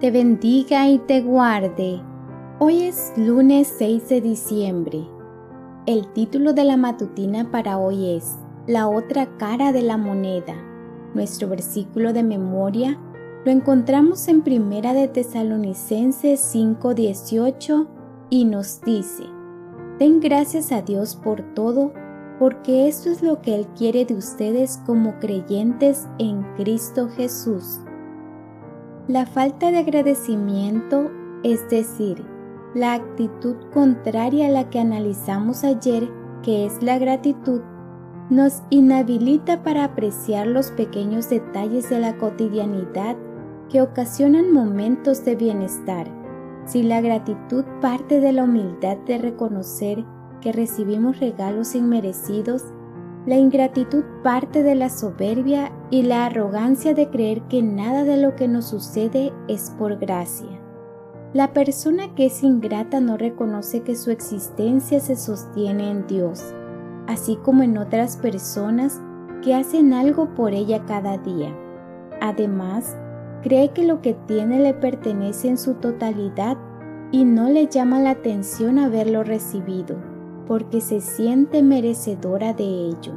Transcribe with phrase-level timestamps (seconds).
[0.00, 2.00] te bendiga y te guarde.
[2.60, 5.04] Hoy es lunes 6 de diciembre.
[5.86, 8.36] El título de la matutina para hoy es
[8.68, 10.54] La otra cara de la moneda.
[11.14, 12.96] Nuestro versículo de memoria
[13.44, 17.88] lo encontramos en Primera de Tesalonicenses 5:18
[18.30, 19.24] y nos dice:
[19.98, 21.92] Den gracias a Dios por todo,
[22.38, 27.80] porque esto es lo que Él quiere de ustedes como creyentes en Cristo Jesús.
[29.08, 31.10] La falta de agradecimiento,
[31.42, 32.22] es decir,
[32.74, 36.10] la actitud contraria a la que analizamos ayer,
[36.42, 37.62] que es la gratitud,
[38.28, 43.16] nos inhabilita para apreciar los pequeños detalles de la cotidianidad
[43.70, 46.06] que ocasionan momentos de bienestar.
[46.66, 50.04] Si la gratitud parte de la humildad de reconocer
[50.42, 52.62] que recibimos regalos inmerecidos,
[53.28, 58.34] la ingratitud parte de la soberbia y la arrogancia de creer que nada de lo
[58.36, 60.48] que nos sucede es por gracia.
[61.34, 66.54] La persona que es ingrata no reconoce que su existencia se sostiene en Dios,
[67.06, 68.98] así como en otras personas
[69.44, 71.54] que hacen algo por ella cada día.
[72.22, 72.96] Además,
[73.42, 76.56] cree que lo que tiene le pertenece en su totalidad
[77.12, 79.98] y no le llama la atención haberlo recibido,
[80.48, 83.12] porque se siente merecedora de ello.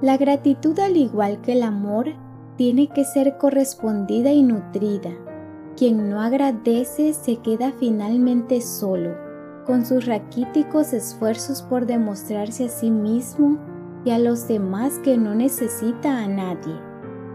[0.00, 2.06] La gratitud, al igual que el amor,
[2.56, 5.10] tiene que ser correspondida y nutrida.
[5.76, 9.14] Quien no agradece se queda finalmente solo,
[9.66, 13.58] con sus raquíticos esfuerzos por demostrarse a sí mismo
[14.04, 16.74] y a los demás que no necesita a nadie.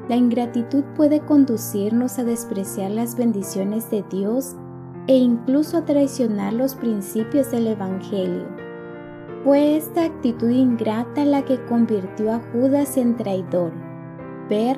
[0.08, 4.56] La ingratitud puede conducirnos a despreciar las bendiciones de Dios
[5.08, 8.71] e incluso a traicionar los principios del Evangelio.
[9.44, 13.72] Fue esta actitud ingrata la que convirtió a Judas en traidor.
[14.47, 14.78] Ver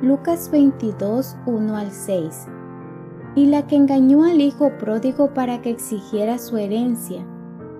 [0.00, 2.46] Lucas 22, 1 al 6
[3.34, 7.26] y la que engañó al hijo pródigo para que exigiera su herencia,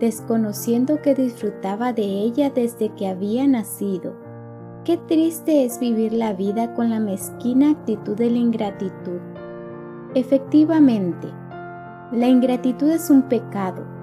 [0.00, 4.14] desconociendo que disfrutaba de ella desde que había nacido.
[4.84, 9.20] Qué triste es vivir la vida con la mezquina actitud de la ingratitud.
[10.14, 11.28] Efectivamente,
[12.12, 13.95] la ingratitud es un pecado.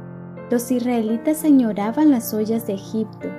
[0.50, 3.30] Los israelitas añoraban las ollas de Egipto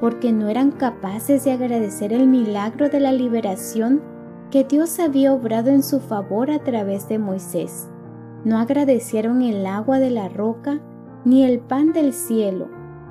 [0.00, 4.02] porque no eran capaces de agradecer el milagro de la liberación
[4.50, 7.88] que Dios había obrado en su favor a través de Moisés.
[8.44, 10.80] No agradecieron el agua de la roca
[11.24, 12.68] ni el pan del cielo,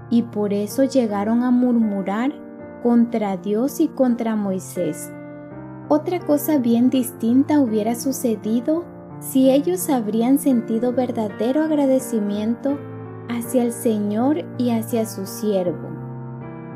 [0.09, 2.34] y por eso llegaron a murmurar
[2.84, 5.11] contra Dios y contra Moisés.
[5.89, 8.85] Otra cosa bien distinta hubiera sucedido
[9.19, 12.78] si ellos habrían sentido verdadero agradecimiento
[13.29, 15.89] hacia el Señor y hacia su siervo.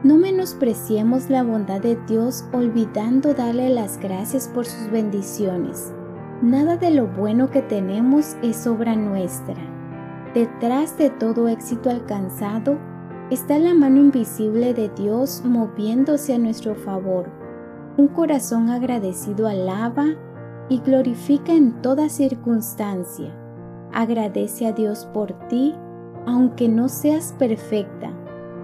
[0.04, 5.94] No menospreciemos la bondad de Dios olvidando darle las gracias por sus bendiciones.
[6.42, 9.58] Nada de lo bueno que tenemos es obra nuestra.
[10.34, 12.78] Detrás de todo éxito alcanzado
[13.30, 17.30] está la mano invisible de Dios moviéndose a nuestro favor.
[17.98, 20.06] Un corazón agradecido alaba
[20.70, 23.36] y glorifica en toda circunstancia.
[23.92, 25.76] Agradece a Dios por ti,
[26.26, 28.12] aunque no seas perfecta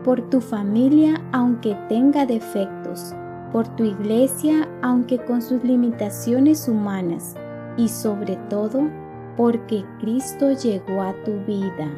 [0.04, 3.14] por tu familia aunque tenga defectos,
[3.52, 7.36] por tu iglesia aunque con sus limitaciones humanas
[7.78, 8.90] y sobre todo
[9.36, 11.92] porque Cristo llegó a tu vida.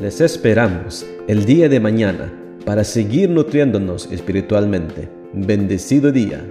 [0.00, 2.32] Les esperamos el día de mañana
[2.64, 5.08] para seguir nutriéndonos espiritualmente.
[5.32, 6.44] Bendecido día.